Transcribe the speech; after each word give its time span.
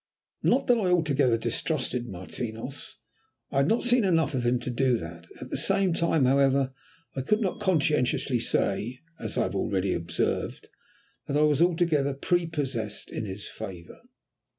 Not 0.41 0.65
that 0.65 0.79
I 0.79 0.89
altogether 0.89 1.37
distrusted 1.37 2.07
Martinos, 2.07 2.95
I 3.51 3.57
had 3.57 3.67
not 3.67 3.83
seen 3.83 4.03
enough 4.03 4.33
of 4.33 4.43
him 4.47 4.59
to 4.61 4.71
do 4.71 4.97
that; 4.97 5.27
at 5.39 5.51
the 5.51 5.57
same 5.57 5.93
time, 5.93 6.25
however, 6.25 6.73
I 7.15 7.21
could 7.21 7.39
not 7.39 7.59
conscientiously 7.59 8.39
say, 8.39 9.01
as 9.19 9.37
I 9.37 9.43
have 9.43 9.55
already 9.55 9.93
observed, 9.93 10.69
that 11.27 11.37
I 11.37 11.43
was 11.43 11.61
altogether 11.61 12.15
prepossessed 12.15 13.11
in 13.11 13.25
his 13.25 13.47
favour. 13.47 14.01